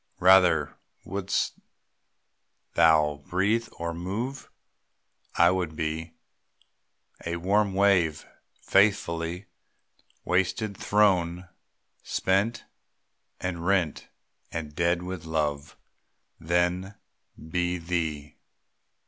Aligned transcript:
Rather 0.19 0.79
(wouldst 1.05 1.59
thou 2.73 3.21
breathe 3.29 3.69
or 3.73 3.93
move?) 3.93 4.49
I 5.35 5.51
would 5.51 5.75
be 5.75 6.13
A 7.23 7.35
warm 7.35 7.75
wave, 7.75 8.25
faithful, 8.63 9.41
wasted, 10.25 10.75
thrown, 10.75 11.49
Spent 12.01 12.65
and 13.39 13.63
rent 13.63 14.09
and 14.51 14.73
dead 14.73 15.03
with 15.03 15.23
love, 15.25 15.77
Than 16.39 16.95
be 17.37 17.77
thee. 17.77 18.37